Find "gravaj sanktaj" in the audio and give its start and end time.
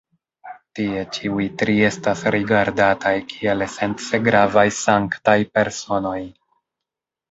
4.31-5.41